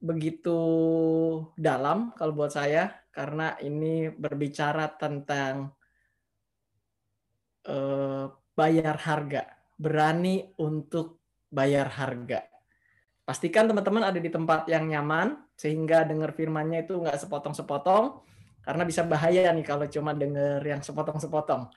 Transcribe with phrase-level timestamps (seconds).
[0.00, 0.58] begitu
[1.54, 5.76] dalam kalau buat saya karena ini berbicara tentang
[7.68, 9.44] uh, bayar harga,
[9.76, 11.20] berani untuk
[11.52, 12.48] bayar harga.
[13.28, 18.24] Pastikan teman-teman ada di tempat yang nyaman sehingga dengar firmannya itu nggak sepotong-sepotong
[18.64, 21.68] karena bisa bahaya nih kalau cuma dengar yang sepotong-sepotong.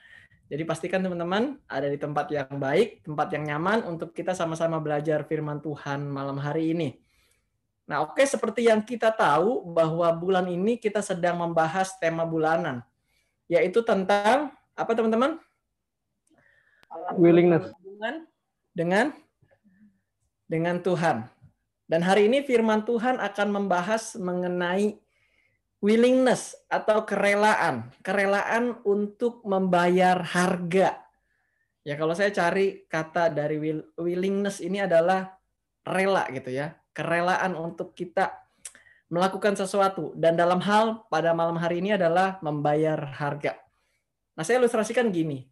[0.44, 5.24] Jadi pastikan teman-teman ada di tempat yang baik, tempat yang nyaman untuk kita sama-sama belajar
[5.24, 7.03] firman Tuhan malam hari ini.
[7.84, 12.80] Nah, oke okay, seperti yang kita tahu bahwa bulan ini kita sedang membahas tema bulanan
[13.44, 15.36] yaitu tentang apa teman-teman?
[17.20, 17.68] Willingness.
[18.72, 19.12] Dengan
[20.48, 21.28] dengan Tuhan.
[21.84, 24.96] Dan hari ini firman Tuhan akan membahas mengenai
[25.84, 30.96] willingness atau kerelaan, kerelaan untuk membayar harga.
[31.84, 33.60] Ya kalau saya cari kata dari
[34.00, 35.36] willingness ini adalah
[35.84, 38.32] rela gitu ya, kerelaan untuk kita
[39.12, 43.58] melakukan sesuatu dan dalam hal pada malam hari ini adalah membayar harga.
[44.34, 45.46] Nah, saya ilustrasikan gini.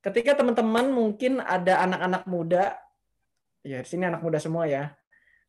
[0.00, 2.76] Ketika teman-teman mungkin ada anak-anak muda,
[3.64, 4.92] ya di sini anak muda semua ya,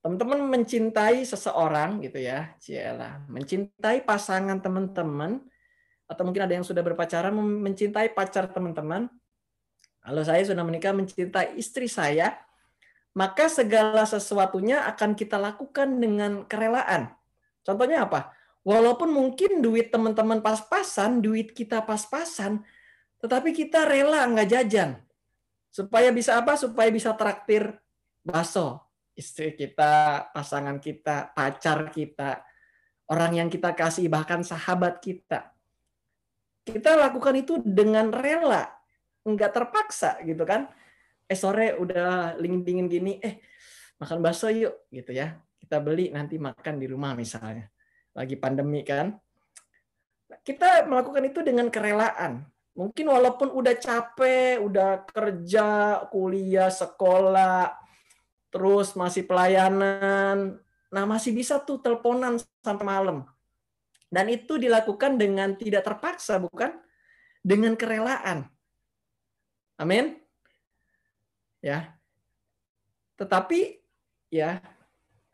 [0.01, 5.39] teman-teman mencintai seseorang gitu ya, Ciela, mencintai pasangan teman-teman
[6.09, 9.07] atau mungkin ada yang sudah berpacaran mencintai pacar teman-teman.
[10.01, 12.35] Kalau saya sudah menikah mencintai istri saya,
[13.11, 17.11] maka segala sesuatunya akan kita lakukan dengan kerelaan.
[17.61, 18.31] Contohnya apa?
[18.61, 22.61] Walaupun mungkin duit teman-teman pas-pasan, duit kita pas-pasan,
[23.19, 25.01] tetapi kita rela nggak jajan.
[25.73, 26.55] Supaya bisa apa?
[26.55, 27.73] Supaya bisa traktir
[28.21, 28.85] baso,
[29.17, 32.45] istri kita, pasangan kita, pacar kita,
[33.09, 35.51] orang yang kita kasih, bahkan sahabat kita.
[36.61, 38.69] Kita lakukan itu dengan rela,
[39.25, 40.69] nggak terpaksa gitu kan.
[41.31, 43.39] Eh sore udah dingin-dingin gini, eh
[44.03, 45.39] makan bakso yuk gitu ya.
[45.55, 47.71] Kita beli nanti makan di rumah misalnya.
[48.11, 49.15] Lagi pandemi kan.
[50.43, 52.43] Kita melakukan itu dengan kerelaan.
[52.71, 57.75] Mungkin walaupun udah capek, udah kerja, kuliah, sekolah,
[58.47, 60.55] terus masih pelayanan.
[60.91, 63.27] Nah, masih bisa tuh teleponan sampai malam.
[64.11, 66.75] Dan itu dilakukan dengan tidak terpaksa, bukan?
[67.43, 68.47] Dengan kerelaan.
[69.79, 70.20] Amin.
[71.61, 71.93] Ya.
[73.21, 73.79] Tetapi
[74.33, 74.59] ya,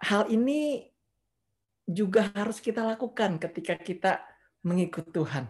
[0.03, 0.91] hal ini
[1.87, 4.19] juga harus kita lakukan ketika kita
[4.67, 5.47] mengikut Tuhan.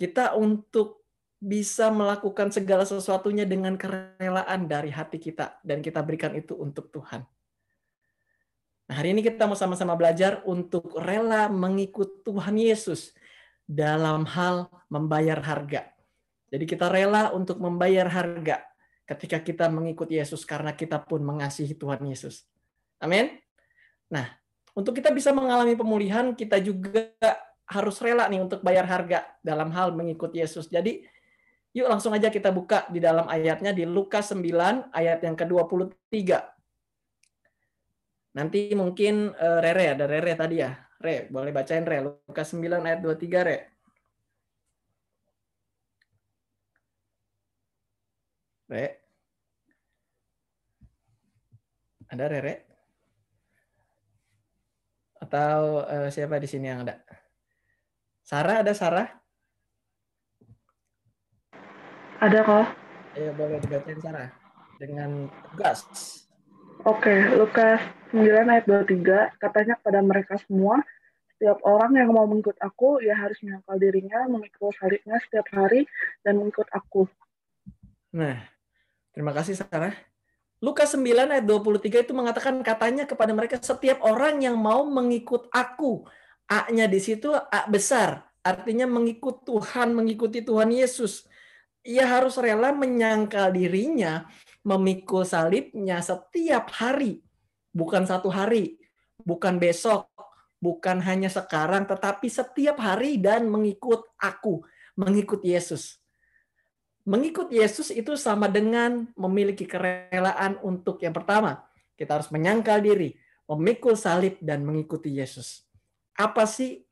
[0.00, 1.04] Kita untuk
[1.36, 7.28] bisa melakukan segala sesuatunya dengan kerelaan dari hati kita dan kita berikan itu untuk Tuhan.
[8.88, 13.12] Nah, hari ini kita mau sama-sama belajar untuk rela mengikut Tuhan Yesus
[13.68, 15.92] dalam hal membayar harga.
[16.48, 18.71] Jadi kita rela untuk membayar harga
[19.06, 22.46] ketika kita mengikut Yesus karena kita pun mengasihi Tuhan Yesus.
[23.02, 23.34] Amin.
[24.08, 24.30] Nah,
[24.72, 27.12] untuk kita bisa mengalami pemulihan, kita juga
[27.66, 30.68] harus rela nih untuk bayar harga dalam hal mengikut Yesus.
[30.68, 31.04] Jadi
[31.72, 36.12] Yuk langsung aja kita buka di dalam ayatnya di Lukas 9 ayat yang ke-23.
[38.36, 40.76] Nanti mungkin uh, Rere ada Rere tadi ya.
[41.00, 42.04] Re, boleh bacain Re.
[42.04, 43.71] Lukas 9 ayat 23 Re.
[48.72, 48.86] Re.
[52.08, 52.54] Ada Rere?
[55.20, 57.04] Atau uh, siapa di sini yang ada?
[58.24, 59.08] Sarah ada Sarah?
[62.16, 62.66] Ada kok.
[63.12, 64.32] Ayo boleh dibacain Sarah
[64.80, 65.84] dengan tugas.
[66.88, 67.78] Oke, Lukas
[68.10, 70.80] 9 ayat 23 katanya kepada mereka semua,
[71.36, 75.86] setiap orang yang mau mengikut aku, ya harus menyangkal dirinya, mengikut salibnya setiap hari,
[76.26, 77.06] dan mengikut aku.
[78.14, 78.38] Nah,
[79.12, 79.94] terima kasih Sarah.
[80.62, 86.06] Lukas 9 ayat 23 itu mengatakan katanya kepada mereka setiap orang yang mau mengikut aku.
[86.46, 91.26] A-nya di situ A besar, artinya mengikut Tuhan, mengikuti Tuhan Yesus
[91.82, 94.26] ia harus rela menyangkal dirinya,
[94.62, 97.22] memikul salibnya setiap hari,
[97.74, 98.78] bukan satu hari,
[99.18, 100.06] bukan besok,
[100.62, 104.62] bukan hanya sekarang, tetapi setiap hari dan mengikut aku,
[104.94, 105.98] mengikut Yesus.
[107.02, 111.66] Mengikut Yesus itu sama dengan memiliki kerelaan untuk yang pertama,
[111.98, 113.18] kita harus menyangkal diri,
[113.50, 115.66] memikul salib dan mengikuti Yesus.
[116.14, 116.86] Apa sih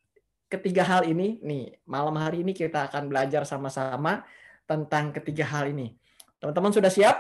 [0.51, 1.39] ketiga hal ini?
[1.47, 4.27] Nih, malam hari ini kita akan belajar sama-sama
[4.67, 5.95] tentang ketiga hal ini.
[6.43, 7.17] Teman-teman sudah siap?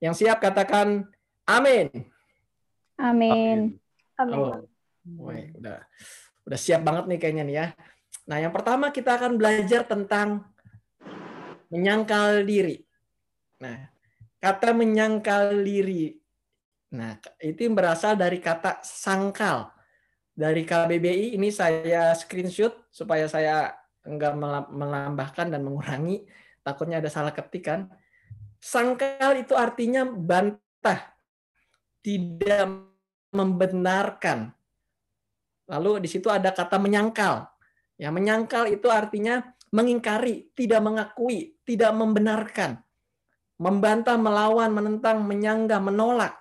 [0.00, 1.08] Yang siap katakan
[1.48, 1.88] amin.
[3.00, 3.80] Amin.
[4.20, 4.36] Amin.
[4.36, 4.60] Oh,
[5.16, 5.80] woy, udah
[6.44, 7.66] udah siap banget nih kayaknya nih ya.
[8.28, 10.44] Nah, yang pertama kita akan belajar tentang
[11.70, 12.82] menyangkal diri.
[13.62, 13.88] Nah,
[14.42, 16.18] kata menyangkal diri.
[16.90, 19.70] Nah, itu berasal dari kata sangkal
[20.34, 23.76] dari KBBI ini saya screenshot supaya saya
[24.08, 24.32] enggak
[24.72, 26.24] melambahkan dan mengurangi
[26.64, 27.92] takutnya ada salah ketikan.
[28.60, 31.12] Sangkal itu artinya bantah,
[32.04, 32.88] tidak
[33.32, 34.52] membenarkan.
[35.70, 37.48] Lalu di situ ada kata menyangkal.
[38.00, 42.82] Ya, menyangkal itu artinya mengingkari, tidak mengakui, tidak membenarkan.
[43.60, 46.34] Membantah, melawan, menentang, menyanggah, menolak.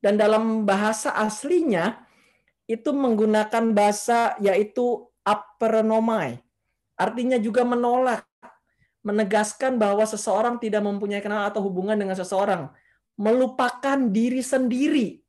[0.00, 2.06] Dan dalam bahasa aslinya
[2.66, 6.38] itu menggunakan bahasa yaitu aperenomai.
[6.96, 8.26] Artinya juga menolak,
[9.06, 12.70] menegaskan bahwa seseorang tidak mempunyai kenal atau hubungan dengan seseorang,
[13.14, 15.20] melupakan diri sendiri,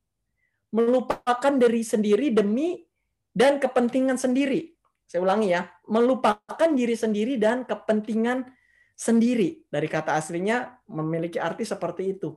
[0.73, 2.81] melupakan diri sendiri demi
[3.33, 4.76] dan kepentingan sendiri.
[5.07, 8.43] Saya ulangi ya, melupakan diri sendiri dan kepentingan
[8.91, 9.63] sendiri.
[9.71, 12.35] Dari kata aslinya memiliki arti seperti itu.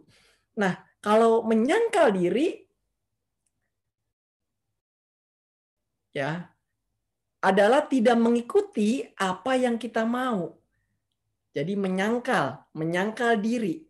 [0.55, 2.63] Nah, kalau menyangkal diri
[6.15, 6.47] ya
[7.43, 10.55] adalah tidak mengikuti apa yang kita mau.
[11.51, 13.83] Jadi menyangkal, menyangkal diri.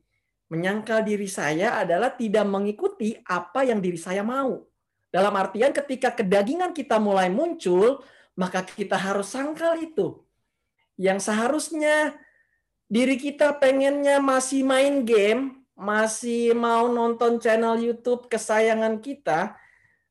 [0.49, 4.65] Menyangkal diri saya adalah tidak mengikuti apa yang diri saya mau.
[5.11, 8.01] Dalam artian ketika kedagingan kita mulai muncul,
[8.41, 10.25] maka kita harus sangkal itu.
[10.97, 12.17] Yang seharusnya
[12.89, 19.61] diri kita pengennya masih main game, masih mau nonton channel YouTube kesayangan kita,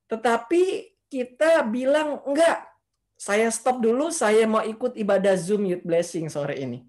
[0.06, 2.70] tetapi kita bilang enggak,
[3.18, 6.86] saya stop dulu, saya mau ikut ibadah Zoom Youth Blessing sore ini.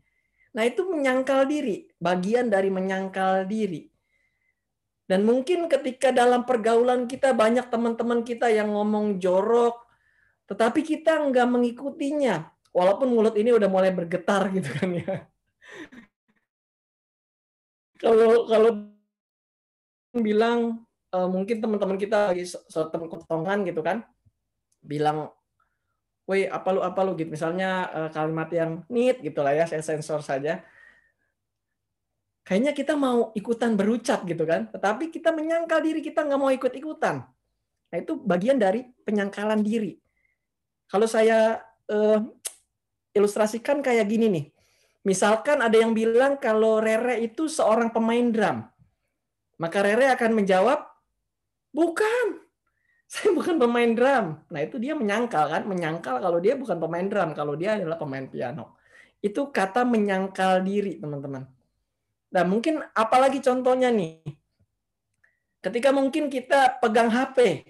[0.53, 3.89] Nah, itu menyangkal diri, bagian dari menyangkal diri.
[5.09, 9.90] Dan mungkin ketika dalam pergaulan kita banyak teman-teman kita yang ngomong jorok,
[10.51, 12.51] tetapi kita nggak mengikutinya.
[12.75, 15.15] Walaupun mulut ini udah mulai bergetar gitu kan ya.
[18.03, 18.71] Kalau kalau
[20.19, 20.83] bilang
[21.15, 24.03] uh, mungkin teman-teman kita lagi setongan gitu kan,
[24.83, 25.31] bilang
[26.27, 27.15] woi apa lu apa lu?
[27.15, 27.31] Gitu.
[27.31, 30.67] Misalnya uh, kalimat yang nit gitulah ya saya sensor saja.
[32.43, 34.67] Kayaknya kita mau ikutan berucap gitu kan.
[34.71, 37.23] Tetapi kita menyangkal diri kita nggak mau ikut ikutan
[37.91, 39.99] nah itu bagian dari penyangkalan diri
[40.91, 42.19] kalau saya uh,
[43.15, 44.47] ilustrasikan kayak gini nih
[45.07, 48.67] misalkan ada yang bilang kalau Rere itu seorang pemain drum
[49.57, 50.83] maka Rere akan menjawab
[51.71, 52.51] bukan
[53.11, 54.39] saya bukan pemain drum.
[54.55, 58.23] Nah, itu dia menyangkal kan, menyangkal kalau dia bukan pemain drum, kalau dia adalah pemain
[58.31, 58.79] piano.
[59.19, 61.43] Itu kata menyangkal diri, teman-teman.
[62.31, 64.23] Nah, mungkin apalagi contohnya nih.
[65.59, 67.67] Ketika mungkin kita pegang HP,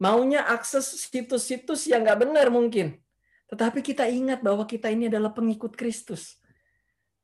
[0.00, 2.98] maunya akses situs-situs yang nggak benar mungkin.
[3.50, 6.40] Tetapi kita ingat bahwa kita ini adalah pengikut Kristus.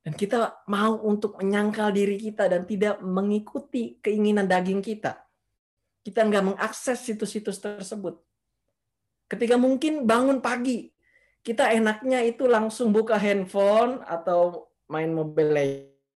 [0.00, 5.30] Dan kita mau untuk menyangkal diri kita dan tidak mengikuti keinginan daging kita
[6.00, 8.20] kita nggak mengakses situs-situs tersebut.
[9.30, 10.90] Ketika mungkin bangun pagi,
[11.44, 15.54] kita enaknya itu langsung buka handphone atau main Mobile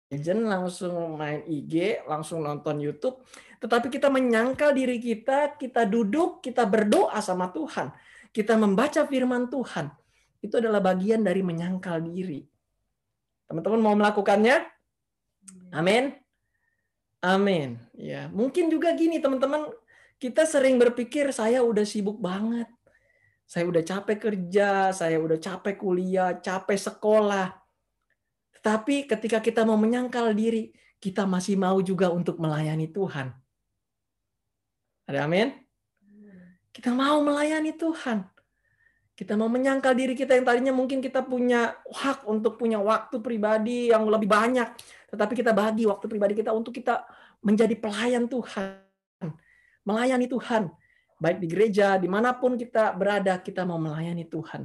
[0.10, 3.20] Legend, langsung main IG, langsung nonton YouTube.
[3.62, 7.94] Tetapi kita menyangkal diri kita, kita duduk, kita berdoa sama Tuhan.
[8.34, 9.94] Kita membaca firman Tuhan.
[10.42, 12.42] Itu adalah bagian dari menyangkal diri.
[13.46, 14.66] Teman-teman mau melakukannya?
[15.70, 16.18] Amin.
[17.22, 17.78] Amin.
[17.94, 19.70] Ya, mungkin juga gini teman-teman,
[20.18, 22.66] kita sering berpikir saya udah sibuk banget.
[23.46, 27.54] Saya udah capek kerja, saya udah capek kuliah, capek sekolah.
[28.62, 33.41] Tapi ketika kita mau menyangkal diri, kita masih mau juga untuk melayani Tuhan.
[35.12, 35.52] Ada amin?
[36.72, 38.24] Kita mau melayani Tuhan.
[39.12, 43.92] Kita mau menyangkal diri kita yang tadinya mungkin kita punya hak untuk punya waktu pribadi
[43.92, 44.72] yang lebih banyak.
[45.12, 47.04] Tetapi kita bagi waktu pribadi kita untuk kita
[47.44, 48.80] menjadi pelayan Tuhan.
[49.84, 50.72] Melayani Tuhan.
[51.20, 54.64] Baik di gereja, di mana pun kita berada, kita mau melayani Tuhan.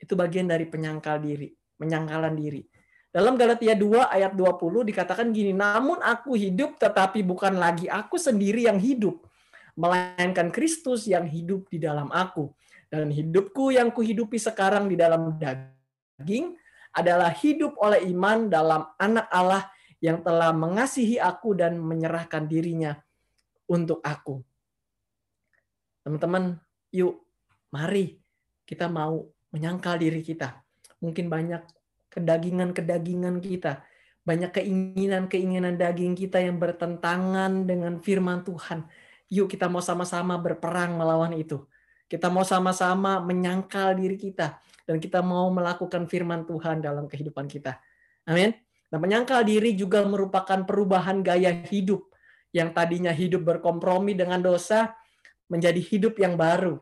[0.00, 1.52] Itu bagian dari penyangkal diri.
[1.76, 2.64] Menyangkalan diri.
[3.12, 8.64] Dalam Galatia 2 ayat 20 dikatakan gini, namun aku hidup tetapi bukan lagi aku sendiri
[8.64, 9.28] yang hidup,
[9.78, 12.52] melainkan Kristus yang hidup di dalam aku.
[12.92, 16.52] Dan hidupku yang kuhidupi sekarang di dalam daging
[16.92, 19.64] adalah hidup oleh iman dalam anak Allah
[20.02, 23.00] yang telah mengasihi aku dan menyerahkan dirinya
[23.64, 24.44] untuk aku.
[26.04, 26.58] Teman-teman,
[26.92, 27.22] yuk
[27.72, 28.20] mari
[28.68, 29.24] kita mau
[29.54, 30.60] menyangkal diri kita.
[31.00, 31.62] Mungkin banyak
[32.12, 33.86] kedagingan-kedagingan kita,
[34.26, 38.84] banyak keinginan-keinginan daging kita yang bertentangan dengan firman Tuhan.
[39.32, 41.64] Yuk kita mau sama-sama berperang melawan itu.
[42.04, 47.80] Kita mau sama-sama menyangkal diri kita dan kita mau melakukan firman Tuhan dalam kehidupan kita.
[48.28, 48.52] Amin.
[48.92, 52.12] Dan menyangkal diri juga merupakan perubahan gaya hidup
[52.52, 54.92] yang tadinya hidup berkompromi dengan dosa
[55.48, 56.76] menjadi hidup yang baru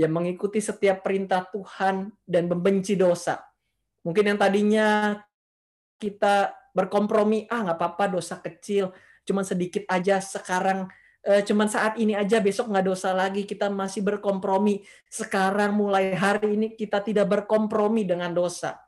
[0.00, 3.44] yang mengikuti setiap perintah Tuhan dan membenci dosa.
[4.00, 5.20] Mungkin yang tadinya
[6.00, 8.96] kita berkompromi, ah nggak apa-apa dosa kecil,
[9.28, 10.88] cuman sedikit aja sekarang
[11.20, 13.44] cuman saat ini aja besok nggak dosa lagi.
[13.44, 14.80] Kita masih berkompromi.
[15.06, 18.80] Sekarang mulai hari ini kita tidak berkompromi dengan dosa.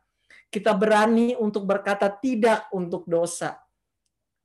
[0.48, 3.60] Kita berani untuk berkata tidak untuk dosa.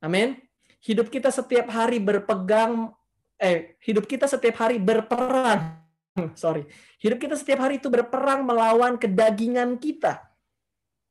[0.04, 0.36] Amin.
[0.84, 2.92] Hidup kita setiap hari berpegang
[3.38, 5.80] eh hidup kita setiap hari berperang.
[6.42, 6.68] Sorry.
[7.00, 10.28] Hidup kita setiap hari itu berperang melawan kedagingan kita.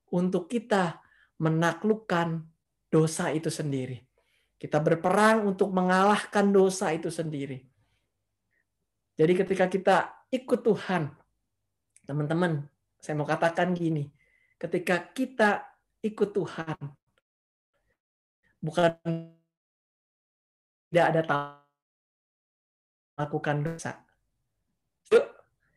[0.07, 1.03] Untuk kita
[1.35, 2.47] menaklukkan
[2.87, 4.06] dosa itu sendiri
[4.57, 7.61] kita berperang untuk mengalahkan dosa itu sendiri.
[9.17, 9.97] Jadi ketika kita
[10.33, 11.13] ikut Tuhan,
[12.05, 12.65] teman-teman,
[12.97, 14.09] saya mau katakan gini,
[14.57, 15.65] ketika kita
[16.01, 16.77] ikut Tuhan,
[18.61, 18.97] bukan
[20.89, 21.21] tidak ada
[23.17, 24.01] lakukan dosa.
[25.13, 25.25] Yuk,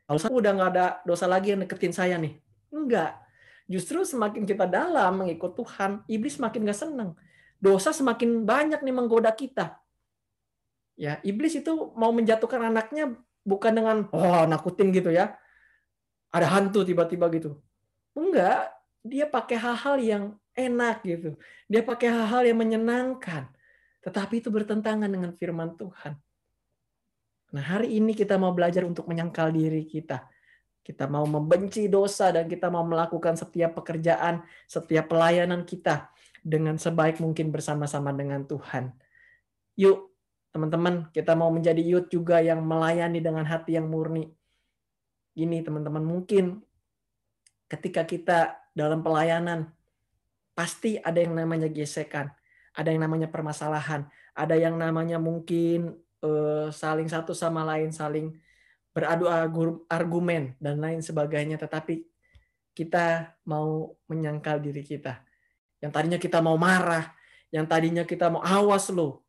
[0.09, 2.37] kalau saya udah nggak ada dosa lagi yang deketin saya nih.
[2.73, 3.17] Enggak.
[3.71, 7.15] Justru semakin kita dalam mengikut Tuhan, iblis makin gak seneng
[7.61, 9.77] dosa semakin banyak nih menggoda kita.
[10.97, 13.15] Ya, iblis itu mau menjatuhkan anaknya
[13.45, 15.37] bukan dengan oh nakutin gitu ya.
[16.33, 17.61] Ada hantu tiba-tiba gitu.
[18.17, 18.73] Enggak,
[19.05, 20.25] dia pakai hal-hal yang
[20.57, 21.37] enak gitu.
[21.69, 23.49] Dia pakai hal-hal yang menyenangkan.
[24.01, 26.17] Tetapi itu bertentangan dengan firman Tuhan.
[27.51, 30.25] Nah, hari ini kita mau belajar untuk menyangkal diri kita.
[30.81, 36.09] Kita mau membenci dosa dan kita mau melakukan setiap pekerjaan, setiap pelayanan kita
[36.41, 38.93] dengan sebaik mungkin bersama-sama dengan Tuhan.
[39.77, 40.13] Yuk,
[40.53, 44.29] teman-teman, kita mau menjadi youth juga yang melayani dengan hati yang murni.
[45.37, 46.61] Gini, teman-teman, mungkin
[47.71, 48.39] ketika kita
[48.75, 49.71] dalam pelayanan,
[50.57, 52.35] pasti ada yang namanya gesekan,
[52.75, 58.35] ada yang namanya permasalahan, ada yang namanya mungkin uh, saling satu sama lain, saling
[58.91, 59.31] beradu
[59.87, 61.57] argumen, dan lain sebagainya.
[61.63, 62.03] Tetapi
[62.75, 65.30] kita mau menyangkal diri kita
[65.81, 67.09] yang tadinya kita mau marah,
[67.49, 69.25] yang tadinya kita mau awas lo,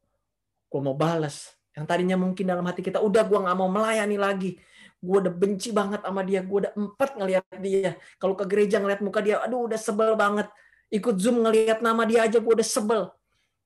[0.67, 1.55] gue mau balas.
[1.72, 4.60] Yang tadinya mungkin dalam hati kita, udah gue nggak mau melayani lagi.
[5.00, 7.96] Gue udah benci banget sama dia, gue udah empat ngelihat dia.
[8.20, 10.51] Kalau ke gereja ngeliat muka dia, aduh udah sebel banget.
[10.91, 13.08] Ikut Zoom ngelihat nama dia aja, gue udah sebel.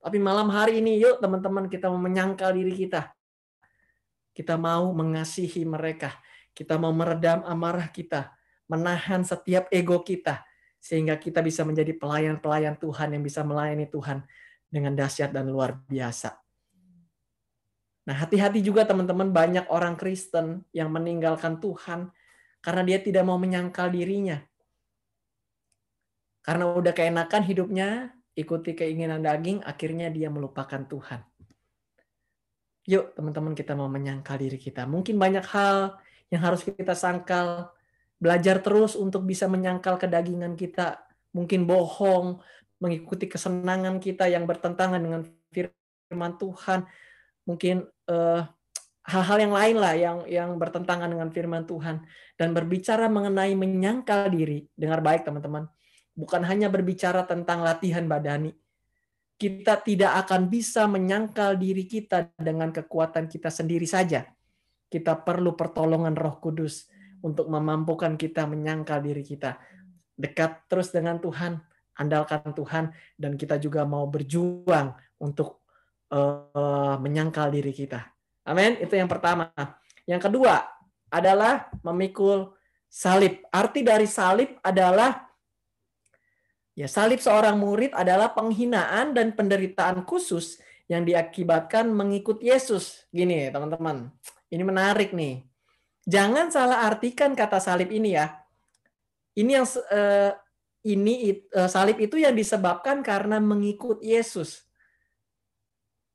[0.06, 3.10] Tapi malam hari ini, yuk teman-teman kita mau menyangkal diri kita.
[4.38, 6.14] Kita mau mengasihi mereka.
[6.54, 8.30] Kita mau meredam amarah kita.
[8.70, 10.46] Menahan setiap ego kita
[10.86, 14.22] sehingga kita bisa menjadi pelayan-pelayan Tuhan yang bisa melayani Tuhan
[14.70, 16.38] dengan dahsyat dan luar biasa.
[18.06, 22.14] Nah, hati-hati juga teman-teman banyak orang Kristen yang meninggalkan Tuhan
[22.62, 24.38] karena dia tidak mau menyangkal dirinya.
[26.46, 31.26] Karena udah keenakan hidupnya, ikuti keinginan daging, akhirnya dia melupakan Tuhan.
[32.86, 34.86] Yuk, teman-teman, kita mau menyangkal diri kita.
[34.86, 35.98] Mungkin banyak hal
[36.30, 37.74] yang harus kita sangkal,
[38.20, 41.04] belajar terus untuk bisa menyangkal kedagingan kita,
[41.36, 42.40] mungkin bohong,
[42.80, 46.88] mengikuti kesenangan kita yang bertentangan dengan firman Tuhan,
[47.48, 48.42] mungkin eh,
[49.06, 52.04] hal-hal yang lain lah yang yang bertentangan dengan firman Tuhan
[52.36, 54.66] dan berbicara mengenai menyangkal diri.
[54.74, 55.70] Dengar baik teman-teman.
[56.16, 58.56] Bukan hanya berbicara tentang latihan badani.
[59.36, 64.24] Kita tidak akan bisa menyangkal diri kita dengan kekuatan kita sendiri saja.
[64.88, 66.88] Kita perlu pertolongan Roh Kudus
[67.26, 69.58] untuk memampukan kita menyangkal diri kita.
[70.14, 71.58] Dekat terus dengan Tuhan,
[71.98, 75.66] andalkan Tuhan, dan kita juga mau berjuang untuk
[76.14, 78.06] uh, menyangkal diri kita.
[78.46, 78.78] Amin.
[78.78, 79.50] Itu yang pertama.
[80.06, 80.62] Yang kedua
[81.10, 82.54] adalah memikul
[82.86, 83.42] salib.
[83.50, 85.26] Arti dari salib adalah
[86.78, 93.10] ya salib seorang murid adalah penghinaan dan penderitaan khusus yang diakibatkan mengikut Yesus.
[93.10, 94.14] Gini, teman-teman.
[94.54, 95.55] Ini menarik nih.
[96.06, 98.30] Jangan salah artikan kata salib ini ya.
[99.36, 100.32] Ini yang uh,
[100.86, 104.64] ini uh, salib itu yang disebabkan karena mengikut Yesus.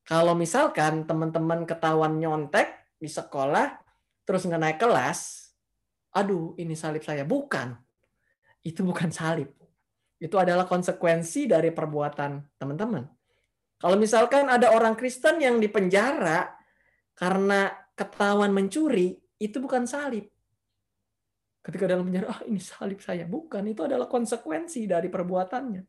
[0.07, 3.79] Kalau misalkan teman-teman ketahuan nyontek di sekolah,
[4.23, 5.51] terus nggak naik kelas,
[6.15, 7.27] aduh ini salib saya.
[7.27, 7.75] Bukan.
[8.63, 9.51] Itu bukan salib.
[10.21, 13.05] Itu adalah konsekuensi dari perbuatan teman-teman.
[13.81, 16.53] Kalau misalkan ada orang Kristen yang dipenjara
[17.17, 20.29] karena ketahuan mencuri, itu bukan salib.
[21.61, 23.25] Ketika dalam penjara, ah ini salib saya.
[23.25, 25.83] Bukan, itu adalah konsekuensi dari perbuatannya.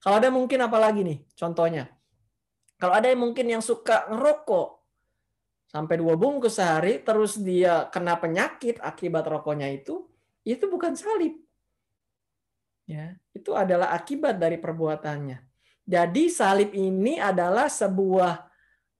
[0.00, 1.88] Kalau ada mungkin apa lagi nih contohnya.
[2.76, 4.68] Kalau ada yang mungkin yang suka ngerokok,
[5.72, 10.04] sampai dua bungkus sehari, terus dia kena penyakit akibat rokoknya itu,
[10.44, 11.40] itu bukan salib.
[12.86, 15.42] Ya, itu adalah akibat dari perbuatannya.
[15.86, 18.46] Jadi salib ini adalah sebuah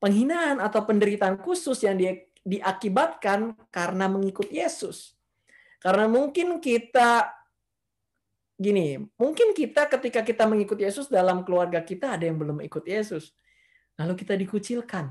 [0.03, 5.19] penghinaan atau penderitaan khusus yang dia diakibatkan karena mengikut Yesus.
[5.83, 7.27] Karena mungkin kita
[8.57, 13.35] gini, mungkin kita ketika kita mengikut Yesus dalam keluarga kita ada yang belum ikut Yesus.
[13.99, 15.11] Lalu kita dikucilkan.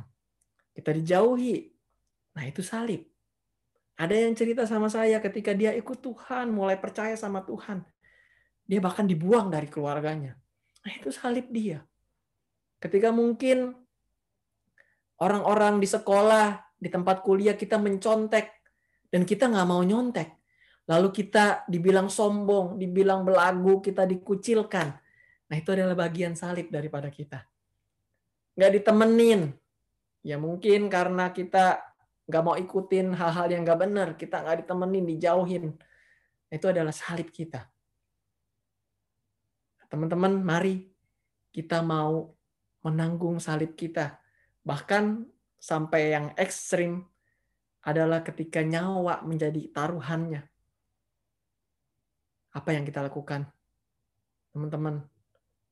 [0.71, 1.69] Kita dijauhi.
[2.35, 3.03] Nah, itu salib.
[3.95, 7.83] Ada yang cerita sama saya ketika dia ikut Tuhan, mulai percaya sama Tuhan.
[8.67, 10.35] Dia bahkan dibuang dari keluarganya.
[10.83, 11.79] Nah, itu salib dia.
[12.81, 13.71] Ketika mungkin
[15.21, 18.51] orang-orang di sekolah, di tempat kuliah kita mencontek,
[19.09, 20.35] dan kita nggak mau nyontek.
[20.85, 24.93] Lalu kita dibilang sombong, dibilang belagu, kita dikucilkan.
[25.49, 27.41] Nah itu adalah bagian salib daripada kita.
[28.53, 29.41] Nggak ditemenin.
[30.25, 31.81] Ya mungkin karena kita
[32.25, 35.65] nggak mau ikutin hal-hal yang nggak benar, kita nggak ditemenin, dijauhin.
[36.49, 37.65] Itu adalah salib kita.
[39.89, 40.89] Teman-teman, mari
[41.53, 42.33] kita mau
[42.81, 44.17] menanggung salib kita.
[44.65, 45.34] Bahkan
[45.65, 47.09] sampai yang ekstrim
[47.81, 50.45] adalah ketika nyawa menjadi taruhannya.
[52.53, 53.49] Apa yang kita lakukan?
[54.53, 55.01] Teman-teman,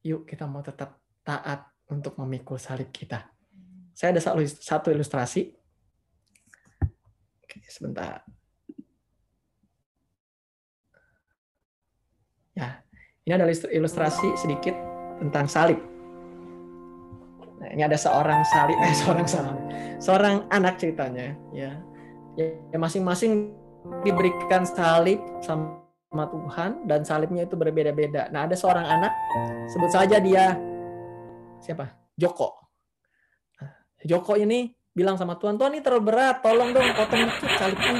[0.01, 3.29] yuk kita mau tetap taat untuk memikul salib kita.
[3.93, 5.53] Saya ada satu ilustrasi.
[7.45, 8.25] Oke, sebentar.
[12.57, 12.81] Ya,
[13.25, 14.73] ini adalah ilustrasi sedikit
[15.21, 15.79] tentang salib.
[17.61, 19.55] Nah, ini ada seorang salib, eh seorang salib,
[20.03, 21.79] seorang anak ceritanya, ya
[22.35, 23.55] ya masing-masing
[24.03, 28.27] diberikan salib sama Tuhan dan salibnya itu berbeda-beda.
[28.35, 29.15] Nah, ada seorang anak
[29.71, 30.59] sebut saja dia
[31.63, 31.95] siapa?
[32.19, 32.51] Joko.
[33.63, 33.71] Nah,
[34.03, 37.97] Joko ini bilang sama Tuhan, Tuhan ini terlalu berat, tolong dong potong dikit salibnya.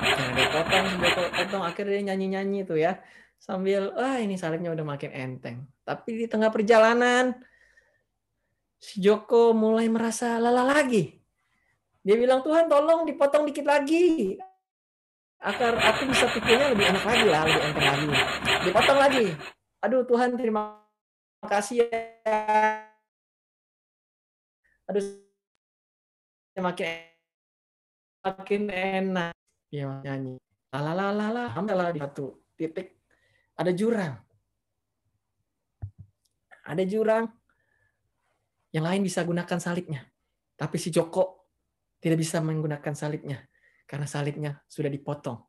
[0.00, 3.02] Yang dia potong, Joko potong, akhirnya dia nyanyi-nyanyi tuh ya.
[3.36, 5.68] Sambil, ah ini salibnya udah makin enteng.
[5.84, 7.36] Tapi di tengah perjalanan,
[8.76, 11.16] si Joko mulai merasa lelah lagi.
[12.06, 14.38] Dia bilang, Tuhan tolong dipotong dikit lagi.
[15.42, 18.08] Agar aku bisa pikirnya lebih enak lagi lah, lebih enteng lagi.
[18.64, 19.26] Dipotong lagi.
[19.84, 20.80] Aduh Tuhan terima
[21.44, 22.00] kasih ya.
[24.86, 25.02] Aduh,
[26.56, 26.88] makin
[28.22, 29.34] makin enak.
[29.70, 30.38] Dia nyanyi.
[30.70, 32.26] Lalalala, alhamdulillah di satu
[32.58, 33.02] titik
[33.56, 34.14] ada jurang.
[36.66, 37.24] Ada jurang.
[38.76, 40.04] Yang lain bisa gunakan salibnya.
[40.52, 41.48] Tapi si Joko
[41.96, 43.40] tidak bisa menggunakan salibnya
[43.88, 45.40] karena salibnya sudah dipotong.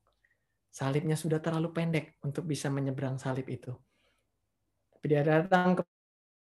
[0.72, 3.76] Salibnya sudah terlalu pendek untuk bisa menyeberang salib itu.
[4.96, 5.76] Tapi dia datang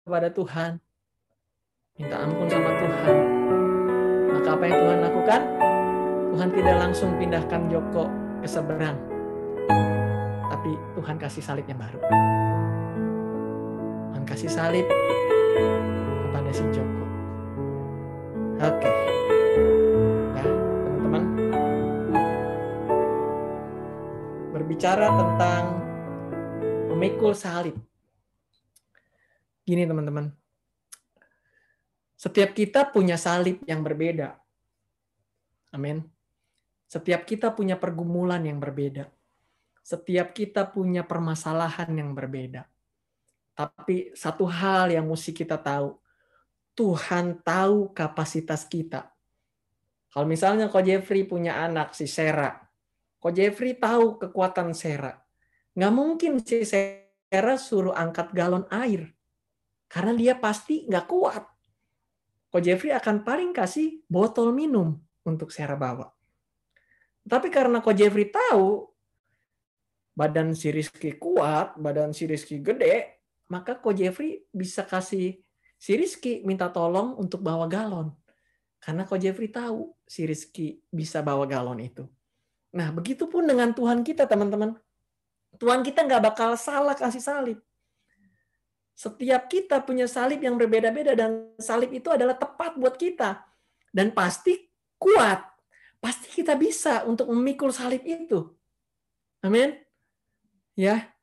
[0.07, 0.79] kepada Tuhan,
[1.99, 3.15] minta ampun sama Tuhan.
[4.31, 5.41] Maka apa yang Tuhan lakukan?
[6.39, 8.07] Tuhan tidak langsung pindahkan Joko
[8.39, 8.95] ke seberang.
[10.55, 11.99] Tapi Tuhan kasih salib yang baru.
[14.15, 14.87] Tuhan kasih salib
[16.47, 17.05] kepada si Joko.
[18.63, 18.79] Oke.
[18.79, 18.95] Okay.
[24.57, 25.65] berbicara tentang
[26.91, 27.77] memikul salib.
[29.67, 30.33] Gini teman-teman,
[32.17, 34.39] setiap kita punya salib yang berbeda.
[35.77, 36.07] Amin.
[36.89, 39.13] Setiap kita punya pergumulan yang berbeda.
[39.85, 42.65] Setiap kita punya permasalahan yang berbeda.
[43.53, 46.01] Tapi satu hal yang mesti kita tahu,
[46.77, 49.09] Tuhan tahu kapasitas kita.
[50.13, 52.67] Kalau misalnya kau Jeffrey punya anak si Sarah,
[53.27, 55.19] Kok Jeffrey tahu kekuatan Sarah.
[55.75, 59.11] Nggak mungkin si Sarah suruh angkat galon air.
[59.91, 61.45] Karena dia pasti nggak kuat.
[62.53, 64.95] Kok Jeffrey akan paling kasih botol minum
[65.27, 66.07] untuk Sarah bawa.
[67.27, 68.87] Tapi karena Ko Jeffrey tahu
[70.15, 75.43] badan si Rizky kuat, badan si Rizky gede, maka Ko Jeffrey bisa kasih
[75.77, 78.13] si Rizky minta tolong untuk bawa galon.
[78.81, 82.05] Karena Ko Jeffrey tahu si Rizky bisa bawa galon itu.
[82.77, 84.77] Nah, begitupun dengan Tuhan kita, teman-teman.
[85.57, 87.59] Tuhan kita nggak bakal salah kasih salib.
[88.97, 93.45] Setiap kita punya salib yang berbeda-beda dan salib itu adalah tepat buat kita.
[93.89, 94.69] Dan pasti
[95.01, 95.41] kuat.
[96.01, 98.45] Pasti kita bisa untuk memikul salib itu.
[99.41, 99.73] Amin.
[100.77, 101.17] Ya.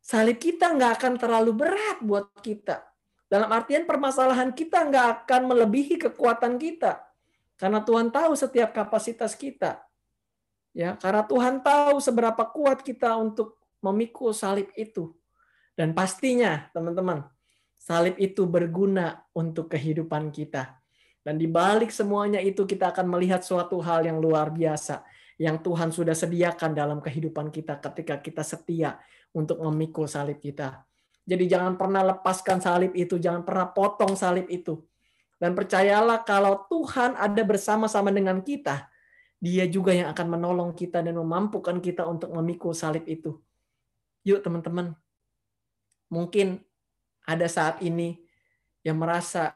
[0.00, 2.93] Salib kita nggak akan terlalu berat buat kita.
[3.26, 7.02] Dalam artian permasalahan kita nggak akan melebihi kekuatan kita.
[7.54, 9.80] Karena Tuhan tahu setiap kapasitas kita.
[10.74, 15.14] Ya, karena Tuhan tahu seberapa kuat kita untuk memikul salib itu.
[15.78, 17.22] Dan pastinya, teman-teman,
[17.78, 20.82] salib itu berguna untuk kehidupan kita.
[21.24, 25.06] Dan di balik semuanya itu kita akan melihat suatu hal yang luar biasa
[25.40, 28.98] yang Tuhan sudah sediakan dalam kehidupan kita ketika kita setia
[29.34, 30.86] untuk memikul salib kita.
[31.24, 34.84] Jadi jangan pernah lepaskan salib itu, jangan pernah potong salib itu.
[35.40, 38.88] Dan percayalah kalau Tuhan ada bersama-sama dengan kita,
[39.40, 43.36] dia juga yang akan menolong kita dan memampukan kita untuk memikul salib itu.
[44.24, 44.96] Yuk teman-teman,
[46.08, 46.60] mungkin
[47.28, 48.20] ada saat ini
[48.84, 49.52] yang merasa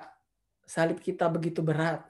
[0.64, 2.04] salib kita begitu berat.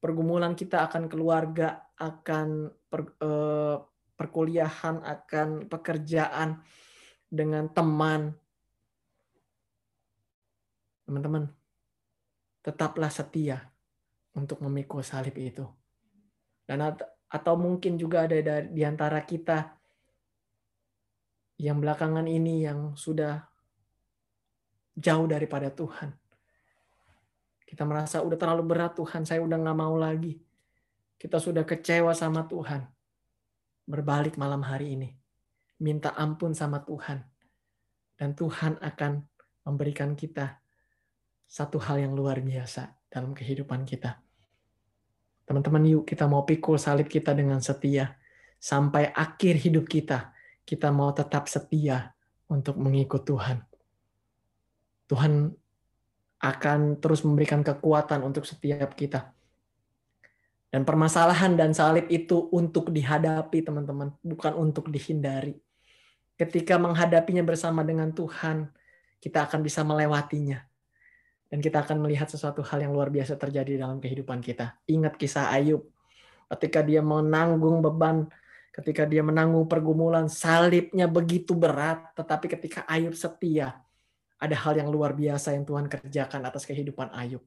[0.00, 3.76] Pergumulan kita akan keluarga, akan per, eh,
[4.16, 6.60] perkuliahan, akan pekerjaan
[7.28, 8.32] dengan teman.
[11.04, 11.50] Teman-teman,
[12.62, 13.68] tetaplah setia
[14.32, 15.66] untuk memikul salib itu.
[16.62, 16.94] Dan
[17.32, 19.74] atau mungkin juga ada di antara kita
[21.58, 23.42] yang belakangan ini yang sudah
[24.94, 26.12] jauh daripada Tuhan.
[27.66, 30.36] Kita merasa udah terlalu berat Tuhan, saya udah nggak mau lagi.
[31.16, 32.84] Kita sudah kecewa sama Tuhan.
[33.88, 35.10] Berbalik malam hari ini.
[35.82, 37.24] Minta ampun sama Tuhan.
[38.14, 39.24] Dan Tuhan akan
[39.66, 40.61] memberikan kita
[41.52, 44.16] satu hal yang luar biasa dalam kehidupan kita.
[45.44, 48.16] Teman-teman yuk kita mau pikul salib kita dengan setia.
[48.56, 50.32] Sampai akhir hidup kita,
[50.64, 52.16] kita mau tetap setia
[52.48, 53.60] untuk mengikut Tuhan.
[55.12, 55.52] Tuhan
[56.40, 59.36] akan terus memberikan kekuatan untuk setiap kita.
[60.72, 65.60] Dan permasalahan dan salib itu untuk dihadapi, teman-teman, bukan untuk dihindari.
[66.32, 68.72] Ketika menghadapinya bersama dengan Tuhan,
[69.20, 70.71] kita akan bisa melewatinya
[71.52, 74.72] dan kita akan melihat sesuatu hal yang luar biasa terjadi dalam kehidupan kita.
[74.88, 75.84] Ingat kisah Ayub.
[76.48, 78.24] Ketika dia menanggung beban,
[78.72, 83.84] ketika dia menanggung pergumulan, salibnya begitu berat, tetapi ketika Ayub setia,
[84.40, 87.44] ada hal yang luar biasa yang Tuhan kerjakan atas kehidupan Ayub.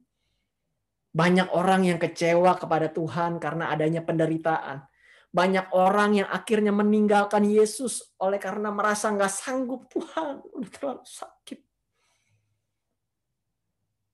[1.10, 4.86] Banyak orang yang kecewa kepada Tuhan karena adanya penderitaan.
[5.34, 11.65] Banyak orang yang akhirnya meninggalkan Yesus oleh karena merasa nggak sanggup Tuhan, udah terlalu sakit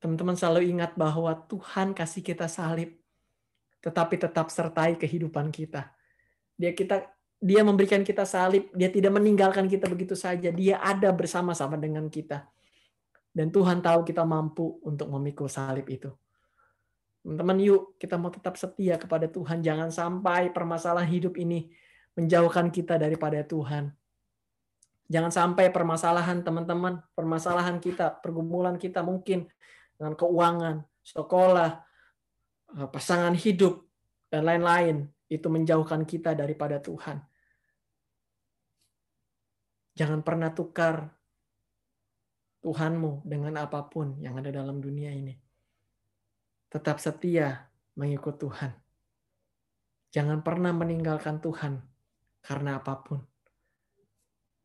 [0.03, 2.99] Teman-teman selalu ingat bahwa Tuhan kasih kita salib,
[3.79, 5.95] tetapi tetap sertai kehidupan kita.
[6.59, 7.07] Dia kita
[7.43, 10.51] dia memberikan kita salib, dia tidak meninggalkan kita begitu saja.
[10.51, 12.51] Dia ada bersama-sama dengan kita.
[13.31, 16.11] Dan Tuhan tahu kita mampu untuk memikul salib itu.
[17.23, 19.63] Teman-teman, yuk kita mau tetap setia kepada Tuhan.
[19.63, 21.71] Jangan sampai permasalahan hidup ini
[22.19, 23.95] menjauhkan kita daripada Tuhan.
[25.07, 29.47] Jangan sampai permasalahan teman-teman, permasalahan kita, pergumulan kita mungkin
[30.03, 31.71] dengan keuangan, sekolah,
[32.75, 33.87] eh, pasangan hidup,
[34.27, 35.07] dan lain-lain.
[35.31, 37.23] Itu menjauhkan kita daripada Tuhan.
[39.95, 41.15] Jangan pernah tukar
[42.67, 45.39] Tuhanmu dengan apa pun yang ada dalam dunia ini.
[46.67, 48.75] Tetap setia mengikut Tuhan.
[50.11, 51.79] Jangan pernah meninggalkan Tuhan
[52.43, 53.23] karena apa pun.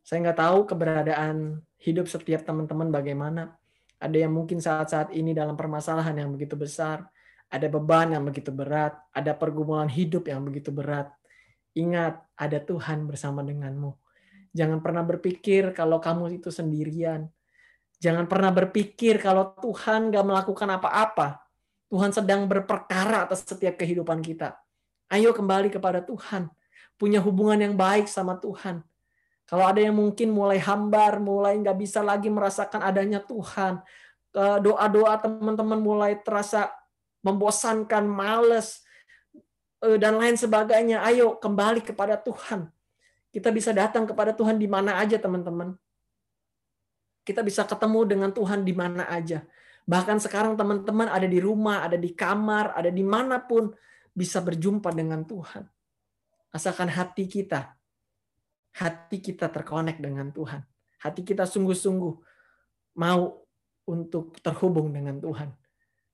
[0.02, 3.57] Saya nggak tahu keberadaan hidup setiap teman-teman bagaimana.
[3.98, 7.10] Ada yang mungkin saat-saat ini dalam permasalahan yang begitu besar,
[7.48, 11.10] ada beban yang begitu berat, ada pergumulan hidup yang begitu berat.
[11.74, 13.96] Ingat, ada Tuhan bersama denganmu.
[14.54, 17.30] Jangan pernah berpikir kalau kamu itu sendirian.
[17.98, 21.42] Jangan pernah berpikir kalau Tuhan gak melakukan apa-apa.
[21.88, 24.60] Tuhan sedang berperkara atas setiap kehidupan kita.
[25.08, 26.52] Ayo kembali kepada Tuhan.
[27.00, 28.84] Punya hubungan yang baik sama Tuhan.
[29.48, 33.80] Kalau ada yang mungkin mulai hambar, mulai nggak bisa lagi merasakan adanya Tuhan,
[34.36, 36.68] doa-doa teman-teman mulai terasa
[37.24, 38.84] membosankan, males,
[39.84, 41.00] eh, dan lain sebagainya.
[41.04, 42.68] Ayo kembali kepada Tuhan.
[43.32, 45.76] Kita bisa datang kepada Tuhan di mana aja, teman-teman.
[47.24, 49.44] Kita bisa ketemu dengan Tuhan di mana aja.
[49.88, 53.72] Bahkan sekarang teman-teman ada di rumah, ada di kamar, ada di mana pun
[54.12, 55.64] bisa berjumpa dengan Tuhan.
[56.52, 57.77] Asalkan hati kita
[58.78, 60.62] hati kita terkonek dengan Tuhan.
[61.02, 62.14] Hati kita sungguh-sungguh
[63.02, 63.46] mau
[63.90, 65.50] untuk terhubung dengan Tuhan.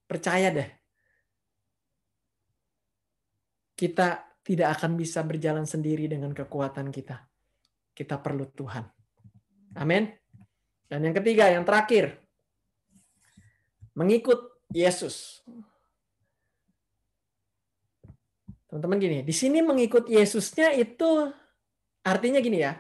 [0.08, 0.70] Percaya deh.
[3.74, 7.20] Kita tidak akan bisa berjalan sendiri dengan kekuatan kita.
[7.92, 8.86] Kita perlu Tuhan.
[9.80, 10.12] Amin.
[10.88, 12.22] Dan yang ketiga, yang terakhir.
[13.98, 15.42] Mengikut Yesus.
[18.70, 21.30] Teman-teman gini, di sini mengikut Yesusnya itu
[22.04, 22.76] Artinya gini ya,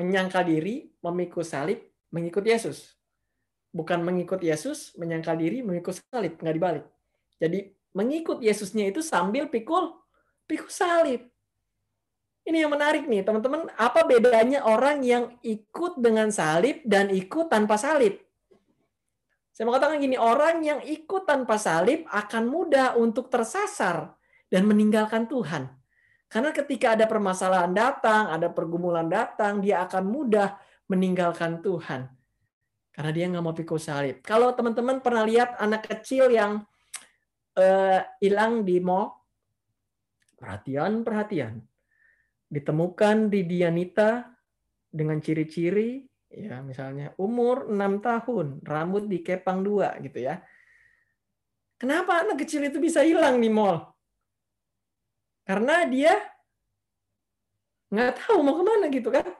[0.00, 2.96] menyangkal diri, memikul salib, mengikut Yesus.
[3.72, 6.84] Bukan mengikut Yesus, menyangkal diri, mengikut salib, nggak dibalik.
[7.36, 9.92] Jadi mengikut Yesusnya itu sambil pikul
[10.48, 11.28] pikul salib.
[12.46, 13.66] Ini yang menarik nih, teman-teman.
[13.74, 18.22] Apa bedanya orang yang ikut dengan salib dan ikut tanpa salib?
[19.50, 24.14] Saya mau katakan gini, orang yang ikut tanpa salib akan mudah untuk tersasar
[24.46, 25.66] dan meninggalkan Tuhan.
[26.26, 30.58] Karena ketika ada permasalahan datang, ada pergumulan datang, dia akan mudah
[30.90, 32.10] meninggalkan Tuhan.
[32.90, 34.24] Karena dia nggak mau pikul salib.
[34.26, 36.64] Kalau teman-teman pernah lihat anak kecil yang
[37.60, 39.12] uh, hilang di mall,
[40.36, 41.60] perhatian-perhatian
[42.46, 44.26] ditemukan di Dianita
[44.86, 50.42] dengan ciri-ciri ya misalnya umur 6 tahun, rambut dikepang dua gitu ya.
[51.76, 53.95] Kenapa anak kecil itu bisa hilang di mall?
[55.46, 56.12] Karena dia
[57.86, 59.30] nggak tahu mau ke mana gitu kan.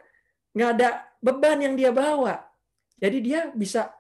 [0.54, 0.88] Nggak ada
[1.18, 2.46] beban yang dia bawa.
[2.96, 3.90] Jadi dia bisa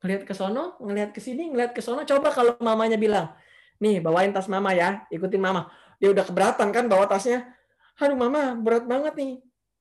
[0.00, 2.06] ngelihat ke sono, ngelihat ke sini, ngelihat ke sono.
[2.06, 3.34] Coba kalau mamanya bilang,
[3.82, 5.68] nih bawain tas mama ya, ikutin mama.
[5.98, 7.50] Dia udah keberatan kan bawa tasnya.
[7.98, 9.32] Aduh mama berat banget nih.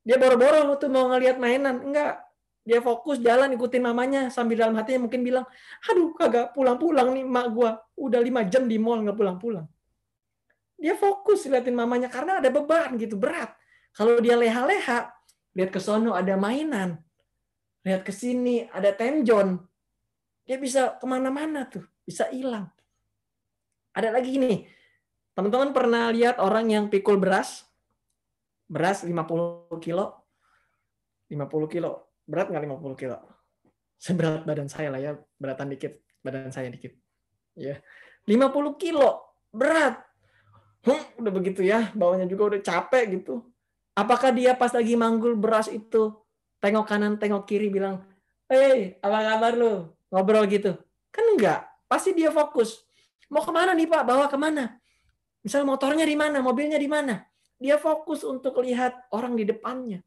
[0.05, 1.85] Dia boro-boro tuh mau ngelihat mainan.
[1.85, 2.25] Enggak.
[2.65, 5.45] Dia fokus jalan ikutin mamanya sambil dalam hatinya mungkin bilang,
[5.85, 7.77] aduh kagak pulang-pulang nih mak gua.
[7.93, 9.69] Udah lima jam di mall nggak pulang-pulang.
[10.75, 13.55] Dia fokus liatin mamanya karena ada beban gitu berat.
[13.95, 15.11] Kalau dia leha-leha,
[15.55, 16.99] lihat ke sono ada mainan,
[17.87, 19.63] lihat ke sini ada tenjon,
[20.43, 22.69] dia bisa ke mana-mana tuh, bisa hilang.
[23.95, 24.67] Ada lagi nih,
[25.31, 27.63] teman-teman pernah lihat orang yang pikul beras?
[28.67, 29.15] Beras 50
[29.79, 30.27] kilo,
[31.31, 33.17] 50 kilo, berat nggak 50 kilo?
[33.95, 36.93] Seberat badan saya lah ya, beratan dikit, badan saya dikit.
[37.55, 37.81] Ya,
[38.27, 40.04] 50 kilo, berat.
[40.85, 43.41] Hmm, udah begitu ya, bawahnya juga udah capek gitu
[43.95, 46.11] Apakah dia pas lagi manggul beras itu
[46.59, 48.03] tengok kanan, tengok kiri bilang,
[48.51, 50.75] "Hei, apa kabar lu?" Ngobrol gitu.
[51.15, 51.63] Kan enggak.
[51.87, 52.83] Pasti dia fokus.
[53.31, 54.03] Mau ke mana nih Pak?
[54.03, 54.75] Bawa ke mana?
[55.39, 56.43] Misal motornya di mana?
[56.43, 57.23] Mobilnya di mana?
[57.55, 60.03] Dia fokus untuk lihat orang di depannya.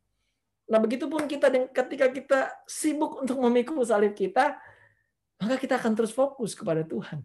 [0.69, 4.61] Nah, begitupun kita ketika kita sibuk untuk memikul salib kita,
[5.41, 7.25] maka kita akan terus fokus kepada Tuhan.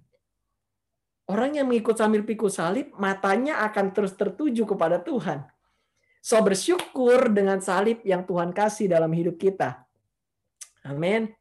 [1.23, 5.47] Orang yang mengikut sambil pikul salib, matanya akan terus tertuju kepada Tuhan.
[6.23, 9.83] So bersyukur dengan salib yang Tuhan kasih dalam hidup kita.
[10.83, 11.31] Amin.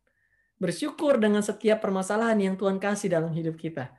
[0.59, 3.91] Bersyukur dengan setiap permasalahan yang Tuhan kasih dalam hidup kita.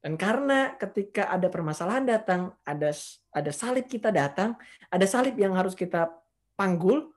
[0.00, 2.92] Dan karena ketika ada permasalahan datang, ada
[3.32, 4.56] ada salib kita datang,
[4.88, 6.08] ada salib yang harus kita
[6.56, 7.12] panggul,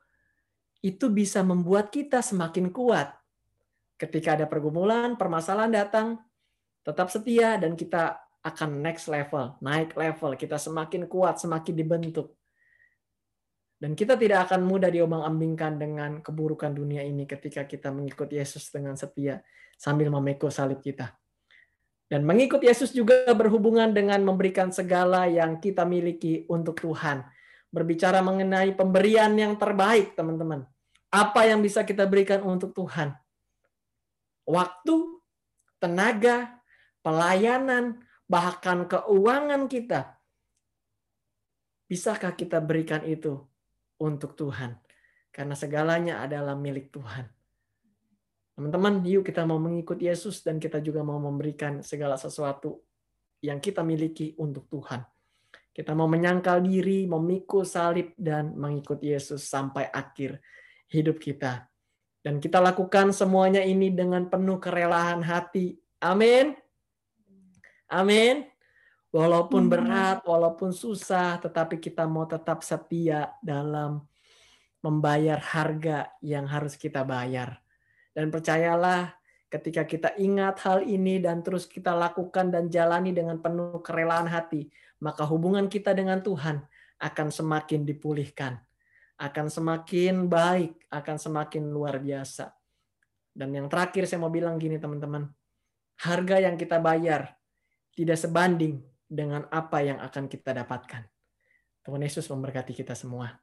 [0.79, 3.15] itu bisa membuat kita semakin kuat.
[3.99, 6.23] Ketika ada pergumulan, permasalahan datang,
[6.83, 12.35] tetap setia dan kita akan next level, naik level, kita semakin kuat, semakin dibentuk.
[13.79, 18.99] Dan kita tidak akan mudah diombang-ambingkan dengan keburukan dunia ini ketika kita mengikut Yesus dengan
[18.99, 19.39] setia
[19.79, 21.15] sambil memikul salib kita.
[22.11, 27.23] Dan mengikut Yesus juga berhubungan dengan memberikan segala yang kita miliki untuk Tuhan.
[27.71, 30.67] Berbicara mengenai pemberian yang terbaik, teman-teman.
[31.07, 33.15] Apa yang bisa kita berikan untuk Tuhan?
[34.43, 34.95] Waktu,
[35.79, 36.58] tenaga,
[37.01, 40.19] pelayanan, bahkan keuangan kita.
[41.89, 43.41] Bisakah kita berikan itu
[43.97, 44.77] untuk Tuhan.
[45.33, 47.25] Karena segalanya adalah milik Tuhan.
[48.59, 52.83] Teman-teman, yuk kita mau mengikut Yesus dan kita juga mau memberikan segala sesuatu
[53.39, 54.99] yang kita miliki untuk Tuhan.
[55.71, 60.43] Kita mau menyangkal diri, memikul salib, dan mengikut Yesus sampai akhir
[60.91, 61.71] hidup kita.
[62.19, 65.79] Dan kita lakukan semuanya ini dengan penuh kerelaan hati.
[66.03, 66.51] Amin.
[67.89, 68.45] Amin.
[69.09, 69.71] Walaupun hmm.
[69.73, 74.05] berat, walaupun susah, tetapi kita mau tetap setia dalam
[74.85, 77.57] membayar harga yang harus kita bayar.
[78.13, 79.17] Dan percayalah,
[79.49, 84.69] ketika kita ingat hal ini dan terus kita lakukan dan jalani dengan penuh kerelaan hati,
[85.01, 86.61] maka hubungan kita dengan Tuhan
[87.01, 88.61] akan semakin dipulihkan,
[89.17, 92.53] akan semakin baik, akan semakin luar biasa.
[93.33, 95.25] Dan yang terakhir saya mau bilang gini teman-teman,
[96.05, 97.38] harga yang kita bayar
[97.93, 101.03] tidak sebanding dengan apa yang akan kita dapatkan.
[101.81, 103.33] Tuhan Yesus memberkati kita semua.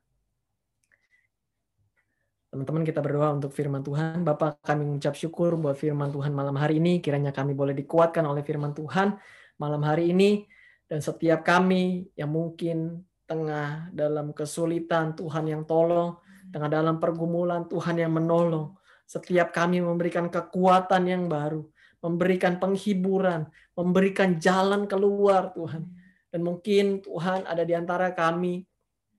[2.46, 4.22] Teman-teman kita berdoa untuk firman Tuhan.
[4.22, 7.02] Bapak kami mengucap syukur buat firman Tuhan malam hari ini.
[7.02, 9.18] Kiranya kami boleh dikuatkan oleh firman Tuhan
[9.58, 10.46] malam hari ini.
[10.86, 16.16] Dan setiap kami yang mungkin tengah dalam kesulitan Tuhan yang tolong.
[16.54, 18.78] Tengah dalam pergumulan Tuhan yang menolong.
[19.04, 21.66] Setiap kami memberikan kekuatan yang baru
[22.06, 25.90] memberikan penghiburan, memberikan jalan keluar Tuhan.
[26.30, 28.62] Dan mungkin Tuhan ada di antara kami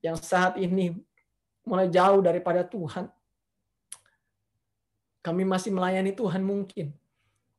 [0.00, 0.96] yang saat ini
[1.68, 3.12] mulai jauh daripada Tuhan.
[5.20, 6.96] Kami masih melayani Tuhan mungkin.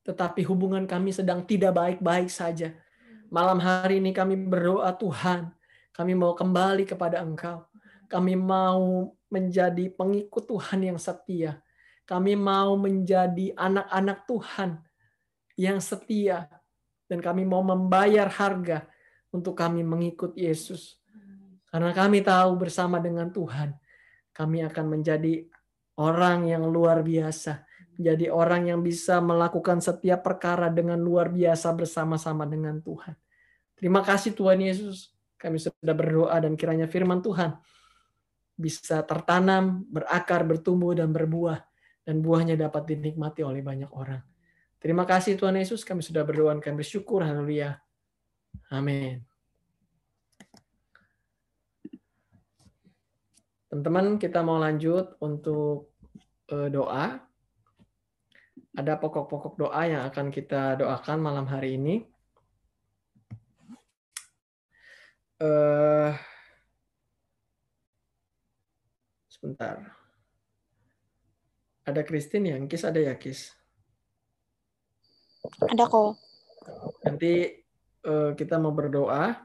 [0.01, 2.73] Tetapi hubungan kami sedang tidak baik-baik saja.
[3.29, 5.53] Malam hari ini kami berdoa Tuhan.
[5.93, 7.69] Kami mau kembali kepada Engkau.
[8.09, 11.61] Kami mau menjadi pengikut Tuhan yang setia.
[12.09, 14.88] Kami mau menjadi anak-anak Tuhan
[15.59, 16.47] yang setia
[17.11, 18.87] dan kami mau membayar harga
[19.35, 20.95] untuk kami mengikut Yesus.
[21.67, 23.75] Karena kami tahu bersama dengan Tuhan,
[24.31, 25.43] kami akan menjadi
[25.99, 27.67] orang yang luar biasa,
[27.99, 33.13] menjadi orang yang bisa melakukan setiap perkara dengan luar biasa bersama-sama dengan Tuhan.
[33.75, 35.11] Terima kasih Tuhan Yesus.
[35.35, 37.59] Kami sudah berdoa dan kiranya firman Tuhan
[38.59, 41.63] bisa tertanam, berakar, bertumbuh, dan berbuah.
[42.03, 44.28] Dan buahnya dapat dinikmati oleh banyak orang.
[44.79, 45.83] Terima kasih Tuhan Yesus.
[45.83, 47.19] Kami sudah berdoa dan kami bersyukur.
[47.21, 47.79] Haleluya.
[48.71, 49.21] Amin.
[53.69, 55.93] Teman-teman, kita mau lanjut untuk
[56.49, 57.21] eh, doa.
[58.73, 62.01] Ada pokok-pokok doa yang akan kita doakan malam hari ini.
[65.43, 66.11] uh,
[69.31, 69.95] sebentar.
[71.87, 73.58] Ada Christine yang Kis ada ya Kis?
[75.43, 76.19] Ada kok.
[77.07, 77.31] Nanti
[78.05, 79.35] uh, kita mau berdoa.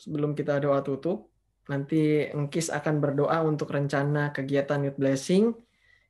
[0.00, 1.28] Sebelum kita doa tutup,
[1.68, 5.52] nanti Engkis akan berdoa untuk rencana kegiatan Youth Blessing,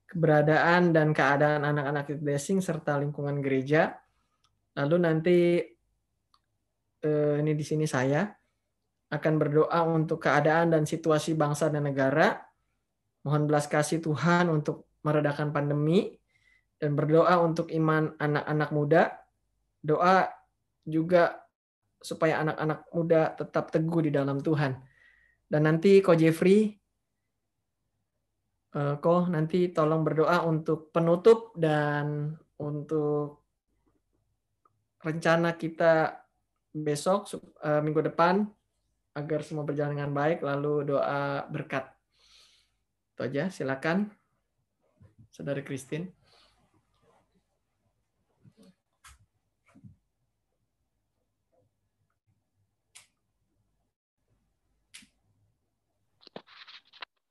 [0.06, 3.98] keberadaan dan keadaan anak-anak Youth Blessing serta lingkungan gereja.
[4.78, 5.38] Lalu nanti
[7.02, 8.30] eh, ini di sini saya
[9.10, 12.38] akan berdoa untuk keadaan dan situasi bangsa dan negara.
[13.26, 16.14] Mohon belas kasih Tuhan untuk meredakan pandemi
[16.80, 19.02] dan berdoa untuk iman anak-anak muda.
[19.84, 20.26] Doa
[20.88, 21.44] juga
[22.00, 24.72] supaya anak-anak muda tetap teguh di dalam Tuhan.
[25.44, 26.72] Dan nanti Ko Jeffrey,
[28.72, 33.44] eh, Ko nanti tolong berdoa untuk penutup dan untuk
[35.00, 36.12] rencana kita
[36.70, 37.26] besok
[37.64, 38.46] uh, minggu depan
[39.16, 41.88] agar semua berjalan dengan baik lalu doa berkat.
[43.16, 44.12] Itu aja, silakan.
[45.32, 46.19] Saudara Christine.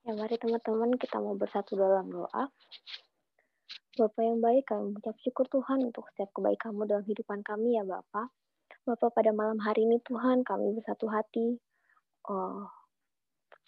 [0.10, 2.50] Ya, mari teman-teman kita mau bersatu dalam doa.
[3.94, 8.34] Bapak yang baik, kami mengucap syukur Tuhan untuk setiap kebaikanmu dalam kehidupan kami ya Bapak.
[8.90, 11.62] Bapak pada malam hari ini Tuhan kami bersatu hati
[12.26, 12.66] oh,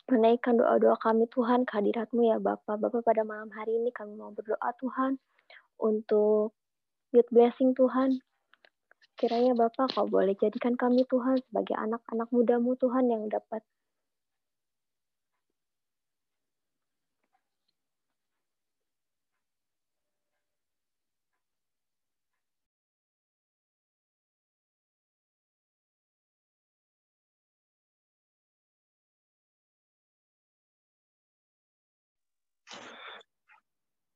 [0.10, 2.74] menaikkan doa-doa kami Tuhan kehadiratmu ya Bapak.
[2.90, 5.22] Bapak pada malam hari ini kami mau berdoa Tuhan
[5.78, 6.58] untuk
[7.14, 8.18] youth blessing Tuhan.
[9.14, 13.62] Kiranya Bapak kau boleh jadikan kami Tuhan sebagai anak-anak mudamu Tuhan yang dapat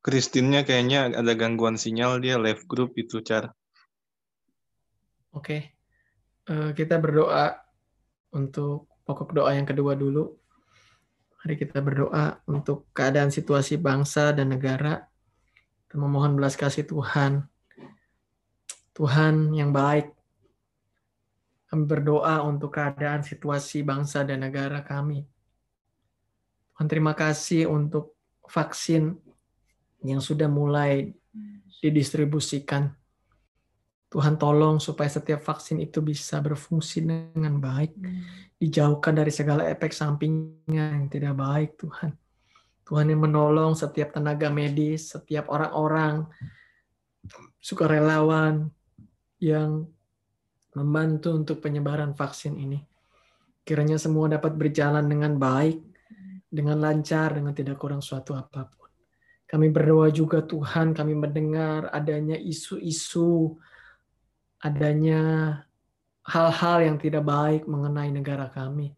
[0.06, 3.50] Kristinnya kayaknya ada gangguan sinyal dia live group itu cara.
[5.34, 5.74] Oke,
[6.46, 7.58] uh, kita berdoa
[8.38, 10.30] untuk pokok doa yang kedua dulu.
[11.42, 15.10] Mari kita berdoa untuk keadaan situasi bangsa dan negara.
[15.90, 17.42] Kita memohon belas kasih Tuhan.
[18.94, 20.14] Tuhan yang baik.
[21.66, 25.26] Kami berdoa untuk keadaan situasi bangsa dan negara kami.
[26.78, 28.14] Tuhan terima kasih untuk
[28.46, 29.25] vaksin
[30.06, 31.10] yang sudah mulai
[31.82, 32.94] didistribusikan.
[34.10, 37.92] Tuhan tolong supaya setiap vaksin itu bisa berfungsi dengan baik,
[38.56, 42.16] dijauhkan dari segala efek sampingnya yang tidak baik, Tuhan.
[42.86, 46.30] Tuhan yang menolong setiap tenaga medis, setiap orang-orang
[47.58, 48.70] sukarelawan
[49.42, 49.90] yang
[50.78, 52.78] membantu untuk penyebaran vaksin ini.
[53.66, 55.82] Kiranya semua dapat berjalan dengan baik,
[56.46, 58.85] dengan lancar, dengan tidak kurang suatu apa pun.
[59.46, 63.54] Kami berdoa juga Tuhan, kami mendengar adanya isu-isu,
[64.58, 65.22] adanya
[66.26, 68.98] hal-hal yang tidak baik mengenai negara kami.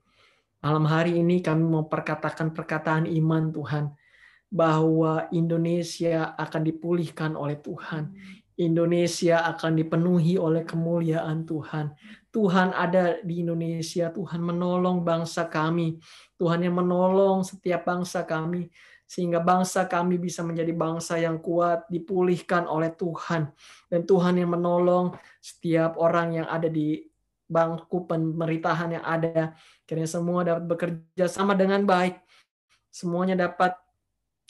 [0.63, 3.91] Malam hari ini kami mau perkatakan perkataan iman Tuhan,
[4.47, 8.15] bahwa Indonesia akan dipulihkan oleh Tuhan.
[8.57, 11.93] Indonesia akan dipenuhi oleh kemuliaan Tuhan.
[12.33, 15.99] Tuhan ada di Indonesia, Tuhan menolong bangsa kami.
[16.39, 18.71] Tuhan yang menolong setiap bangsa kami
[19.07, 23.47] sehingga bangsa kami bisa menjadi bangsa yang kuat, dipulihkan oleh Tuhan.
[23.87, 27.07] Dan Tuhan yang menolong setiap orang yang ada di
[27.47, 29.55] bangku pemerintahan yang ada.
[29.87, 32.19] Kiranya semua dapat bekerja sama dengan baik.
[32.91, 33.79] Semuanya dapat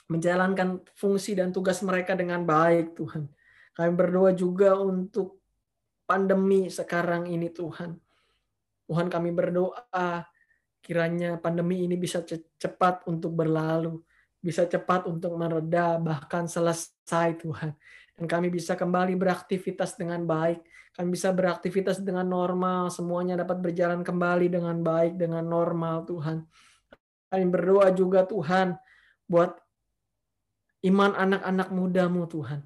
[0.09, 3.29] menjalankan fungsi dan tugas mereka dengan baik, Tuhan.
[3.77, 5.37] Kami berdoa juga untuk
[6.09, 7.93] pandemi sekarang ini, Tuhan.
[8.89, 10.25] Tuhan kami berdoa
[10.81, 12.23] kiranya pandemi ini bisa
[12.55, 13.99] cepat untuk berlalu
[14.47, 17.75] bisa cepat untuk mereda, bahkan selesai Tuhan.
[18.15, 20.63] Dan kami bisa kembali beraktivitas dengan baik.
[20.95, 22.87] Kami bisa beraktivitas dengan normal.
[22.87, 26.47] Semuanya dapat berjalan kembali dengan baik, dengan normal Tuhan.
[27.27, 28.79] Kami berdoa juga Tuhan
[29.27, 29.51] buat
[30.87, 32.63] iman anak-anak mudamu Tuhan.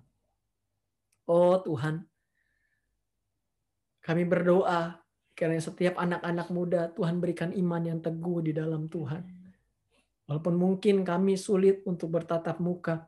[1.26, 2.06] Oh Tuhan,
[4.06, 5.02] kami berdoa
[5.42, 9.41] Kiranya setiap anak-anak muda Tuhan berikan iman yang teguh di dalam Tuhan.
[10.32, 13.04] Walaupun mungkin kami sulit untuk bertatap muka.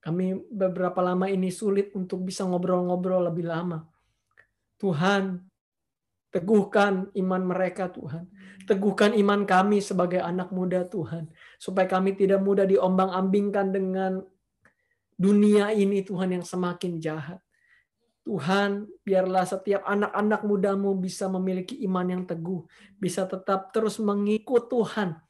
[0.00, 3.84] Kami beberapa lama ini sulit untuk bisa ngobrol-ngobrol lebih lama.
[4.80, 5.44] Tuhan,
[6.32, 8.24] teguhkan iman mereka Tuhan.
[8.64, 11.28] Teguhkan iman kami sebagai anak muda Tuhan.
[11.60, 14.24] Supaya kami tidak mudah diombang-ambingkan dengan
[15.20, 17.44] dunia ini Tuhan yang semakin jahat.
[18.24, 22.64] Tuhan, biarlah setiap anak-anak mudamu bisa memiliki iman yang teguh,
[22.96, 25.20] bisa tetap terus mengikut Tuhan,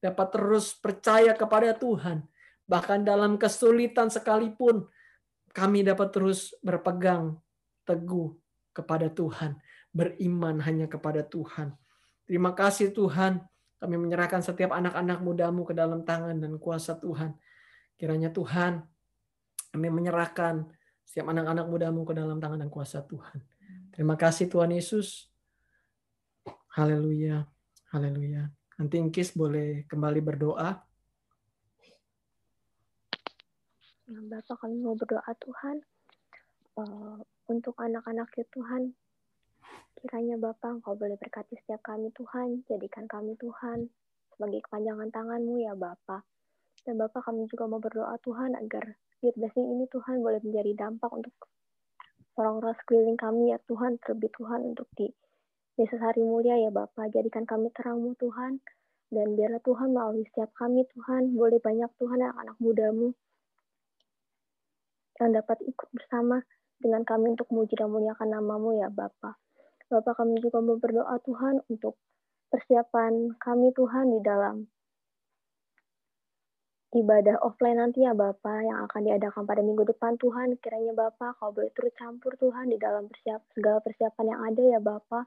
[0.00, 2.24] dapat terus percaya kepada Tuhan.
[2.66, 4.86] Bahkan dalam kesulitan sekalipun,
[5.54, 7.38] kami dapat terus berpegang
[7.86, 8.34] teguh
[8.76, 9.56] kepada Tuhan,
[9.94, 11.72] beriman hanya kepada Tuhan.
[12.26, 13.40] Terima kasih Tuhan,
[13.78, 17.38] kami menyerahkan setiap anak-anak mudamu ke dalam tangan dan kuasa Tuhan.
[17.96, 18.84] Kiranya Tuhan,
[19.72, 20.68] kami menyerahkan
[21.06, 23.40] setiap anak-anak mudamu ke dalam tangan dan kuasa Tuhan.
[23.94, 25.30] Terima kasih Tuhan Yesus.
[26.76, 27.48] Haleluya.
[27.88, 28.52] Haleluya.
[28.76, 30.76] Nanti Ingkis boleh kembali berdoa.
[34.06, 35.76] Bapak kami mau berdoa Tuhan
[36.78, 37.18] uh,
[37.48, 38.92] untuk anak-anak ya Tuhan.
[39.96, 42.68] Kiranya Bapak Engkau boleh berkati setiap kami Tuhan.
[42.68, 43.88] Jadikan kami Tuhan
[44.36, 46.22] sebagai kepanjangan tanganmu ya Bapak.
[46.84, 51.10] Dan Bapak kami juga mau berdoa Tuhan agar youth blessing ini Tuhan boleh menjadi dampak
[51.16, 51.34] untuk
[52.36, 55.08] orang-orang sekeliling kami ya Tuhan, terlebih Tuhan untuk di
[55.76, 57.12] desa Sari Mulia ya Bapak.
[57.12, 58.58] Jadikan kami terangmu Tuhan,
[59.12, 63.14] dan biarlah Tuhan melalui setiap kami Tuhan, boleh banyak Tuhan anak-anak mudamu
[65.16, 66.44] yang dapat ikut bersama
[66.76, 69.36] dengan kami untuk memuji dan muliakan namamu ya Bapak.
[69.88, 71.96] Bapak kami juga mau berdoa Tuhan untuk
[72.50, 74.66] persiapan kami Tuhan di dalam
[76.92, 81.54] ibadah offline nanti ya Bapak yang akan diadakan pada minggu depan Tuhan kiranya Bapak kau
[81.54, 85.24] boleh turut campur Tuhan di dalam persiap, segala persiapan yang ada ya Bapak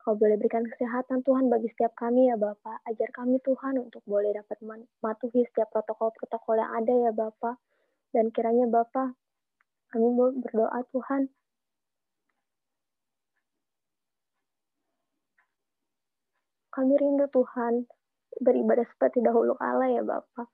[0.00, 4.32] kau boleh berikan kesehatan Tuhan bagi setiap kami ya Bapak ajar kami Tuhan untuk boleh
[4.32, 7.60] dapat mematuhi setiap protokol-protokol yang ada ya Bapak
[8.16, 9.12] dan kiranya Bapak
[9.92, 10.08] kami
[10.40, 11.28] berdoa Tuhan
[16.72, 17.84] kami rindu Tuhan
[18.40, 20.48] beribadah seperti dahulu kala ya Bapak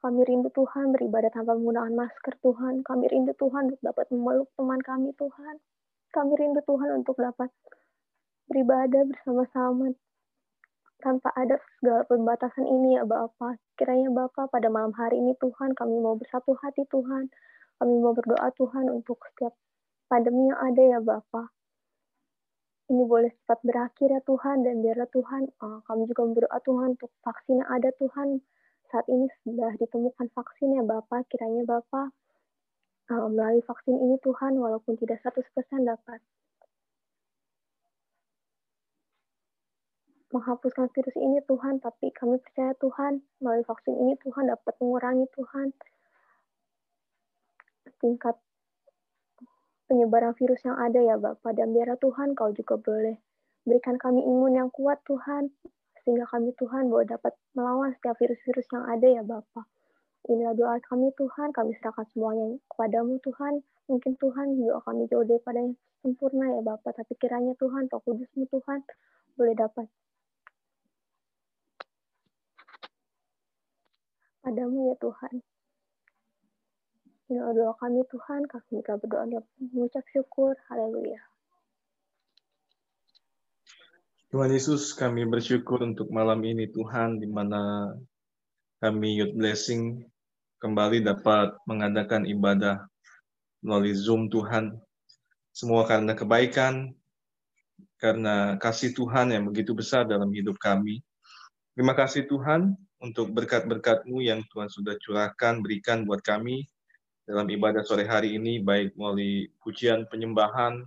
[0.00, 2.80] kami rindu Tuhan beribadah tanpa menggunakan masker Tuhan.
[2.80, 5.60] Kami rindu Tuhan untuk dapat memeluk teman kami Tuhan.
[6.08, 7.52] Kami rindu Tuhan untuk dapat
[8.50, 9.94] beribadah bersama-sama
[10.98, 13.62] tanpa ada segala pembatasan ini ya Bapak.
[13.78, 17.30] Kiranya Bapak pada malam hari ini Tuhan kami mau bersatu hati Tuhan.
[17.80, 19.56] Kami mau berdoa Tuhan untuk setiap
[20.10, 21.48] pandemi yang ada ya Bapak.
[22.90, 27.10] Ini boleh cepat berakhir ya Tuhan dan biarlah Tuhan uh, kami juga berdoa Tuhan untuk
[27.22, 28.42] vaksin yang ada Tuhan
[28.90, 31.30] saat ini sudah ditemukan vaksin ya Bapak.
[31.30, 32.10] Kiranya Bapak
[33.14, 35.46] uh, melalui vaksin ini Tuhan walaupun tidak 100%
[35.86, 36.18] dapat
[40.30, 45.74] menghapuskan virus ini Tuhan, tapi kami percaya Tuhan melalui vaksin ini Tuhan dapat mengurangi Tuhan
[48.00, 48.36] tingkat
[49.90, 53.18] penyebaran virus yang ada ya Bapak dan biarlah Tuhan kau juga boleh
[53.66, 55.52] berikan kami imun yang kuat Tuhan
[56.00, 59.66] sehingga kami Tuhan boleh dapat melawan setiap virus-virus yang ada ya Bapak.
[60.30, 63.60] Inilah doa kami Tuhan, kami serahkan semuanya kepadamu Tuhan.
[63.88, 68.48] Mungkin Tuhan doa kami jauh daripada yang sempurna ya Bapak, tapi kiranya Tuhan, Roh Kudusmu
[68.48, 68.80] Tuhan,
[69.36, 69.90] boleh dapat
[74.40, 75.34] padamu ya Tuhan.
[77.30, 80.58] Inilah doa kami Tuhan, kami berdoa dan mengucap syukur.
[80.66, 81.22] Haleluya.
[84.34, 87.94] Tuhan Yesus, kami bersyukur untuk malam ini Tuhan, di mana
[88.82, 90.02] kami Youth Blessing
[90.58, 92.82] kembali dapat mengadakan ibadah
[93.62, 94.78] melalui Zoom Tuhan.
[95.50, 96.94] Semua karena kebaikan,
[97.98, 101.02] karena kasih Tuhan yang begitu besar dalam hidup kami.
[101.74, 106.68] Terima kasih Tuhan untuk berkat-berkat-Mu yang Tuhan sudah curahkan, berikan buat kami
[107.24, 110.84] dalam ibadah sore hari ini, baik melalui pujian penyembahan,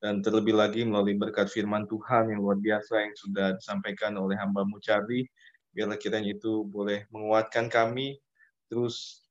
[0.00, 4.80] dan terlebih lagi melalui berkat firman Tuhan yang luar biasa yang sudah disampaikan oleh hamba-Mu
[4.80, 5.28] Charlie,
[5.76, 8.16] biarlah kiranya itu boleh menguatkan kami,
[8.72, 9.28] terus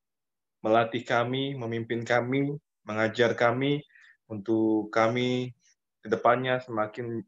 [0.62, 2.54] melatih kami, memimpin kami,
[2.86, 3.82] mengajar kami,
[4.30, 5.58] untuk kami
[6.06, 7.26] ke depannya semakin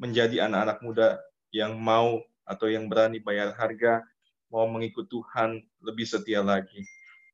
[0.00, 1.08] menjadi anak-anak muda
[1.52, 4.00] yang mau atau yang berani bayar harga,
[4.52, 6.84] mau mengikut Tuhan lebih setia lagi.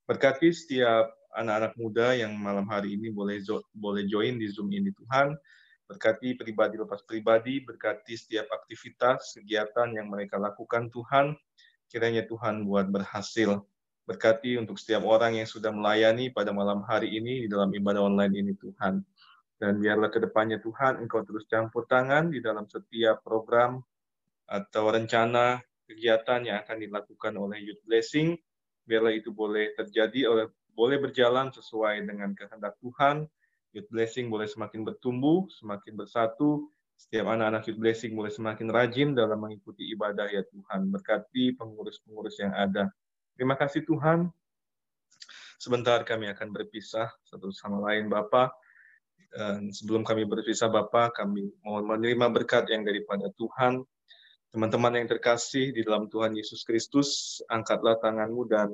[0.06, 3.42] Berkati setiap anak-anak muda yang malam hari ini boleh
[3.74, 5.34] boleh join di Zoom ini Tuhan.
[5.90, 11.34] Berkati pribadi lepas pribadi, berkati setiap aktivitas, kegiatan yang mereka lakukan Tuhan.
[11.90, 13.60] Kiranya Tuhan buat berhasil.
[14.08, 18.32] Berkati untuk setiap orang yang sudah melayani pada malam hari ini di dalam ibadah online
[18.36, 19.00] ini Tuhan.
[19.58, 23.82] Dan biarlah ke depannya Tuhan Engkau terus campur tangan di dalam setiap program
[24.48, 28.36] atau rencana kegiatan yang akan dilakukan oleh Youth Blessing.
[28.84, 33.24] Biarlah itu boleh terjadi, oleh boleh berjalan sesuai dengan kehendak Tuhan.
[33.72, 36.68] Youth Blessing boleh semakin bertumbuh, semakin bersatu.
[36.98, 40.92] Setiap anak-anak Youth Blessing boleh semakin rajin dalam mengikuti ibadah ya Tuhan.
[40.92, 42.92] Berkati pengurus-pengurus yang ada.
[43.34, 44.28] Terima kasih Tuhan.
[45.58, 48.54] Sebentar kami akan berpisah satu sama lain Bapak.
[49.74, 53.82] Sebelum kami berpisah Bapak, kami mohon menerima berkat yang daripada Tuhan
[54.48, 58.72] Teman-teman yang terkasih di dalam Tuhan Yesus Kristus, angkatlah tanganmu dan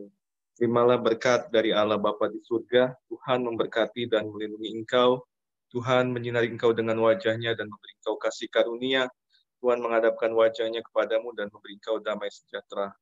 [0.55, 2.95] terimalah berkat dari Allah Bapa di surga.
[3.11, 5.27] Tuhan memberkati dan melindungi engkau.
[5.75, 9.11] Tuhan menyinari engkau dengan wajahnya dan memberi engkau kasih karunia.
[9.59, 12.95] Tuhan menghadapkan wajahnya kepadamu dan memberi engkau damai sejahtera.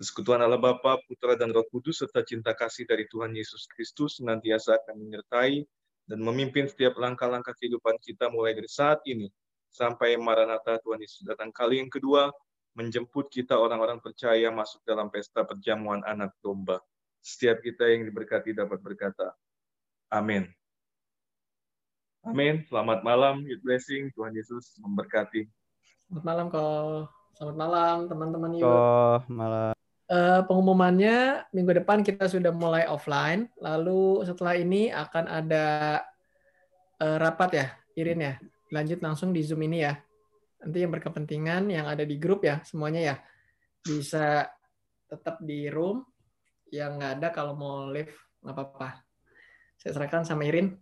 [0.00, 4.80] Persekutuan Allah Bapa, Putra, dan Roh Kudus serta cinta kasih dari Tuhan Yesus Kristus senantiasa
[4.80, 5.60] akan menyertai
[6.08, 9.28] dan memimpin setiap langkah-langkah kehidupan kita mulai dari saat ini
[9.74, 12.30] sampai Maranatha Tuhan Yesus datang kali yang kedua,
[12.78, 16.78] menjemput kita orang-orang percaya masuk dalam pesta perjamuan anak domba.
[17.18, 19.34] Setiap kita yang diberkati dapat berkata,
[20.14, 20.46] Amin.
[22.22, 22.62] Amin.
[22.70, 24.14] Selamat malam, youth blessing.
[24.14, 25.50] Tuhan Yesus memberkati.
[26.06, 27.10] Selamat malam, kok.
[27.34, 28.70] Selamat malam, teman-teman youth.
[28.70, 29.74] Oh, malam.
[30.04, 33.50] Uh, pengumumannya minggu depan kita sudah mulai offline.
[33.58, 35.66] Lalu setelah ini akan ada
[37.02, 37.66] uh, rapat ya,
[37.96, 38.34] Irin ya
[38.74, 39.94] lanjut langsung di Zoom ini ya.
[40.66, 43.16] Nanti yang berkepentingan yang ada di grup ya semuanya ya
[43.78, 44.50] bisa
[45.06, 46.02] tetap di room.
[46.74, 48.10] Yang nggak ada kalau mau live
[48.42, 49.06] nggak apa-apa.
[49.78, 50.74] Saya serahkan sama Irin.